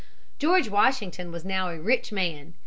[0.39, 2.55] George Washington was now a rich man.